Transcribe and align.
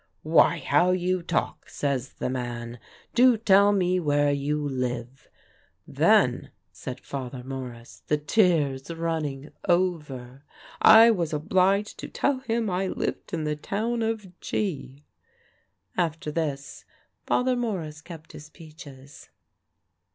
'Why, 0.23 0.57
how 0.57 0.89
you 0.89 1.21
talk!' 1.21 1.69
says 1.69 2.13
the 2.13 2.27
man; 2.31 2.79
'do 3.13 3.37
tell 3.37 3.71
me 3.71 3.99
where 3.99 4.31
you 4.31 4.67
live?' 4.67 5.29
Then," 5.85 6.49
said 6.71 6.99
Father 6.99 7.43
Morris, 7.43 8.01
the 8.07 8.17
tears 8.17 8.89
running 8.89 9.51
over, 9.69 10.43
"I 10.81 11.11
was 11.11 11.33
obliged 11.33 11.99
to 11.99 12.07
tell 12.07 12.39
him 12.39 12.67
I 12.67 12.87
lived 12.87 13.31
in 13.31 13.43
the 13.43 13.55
town 13.55 14.01
of 14.01 14.39
G." 14.39 15.05
After 15.95 16.31
this 16.31 16.83
Father 17.27 17.55
Morris 17.55 18.01
kept 18.01 18.31
his 18.31 18.49
peaches. 18.49 19.29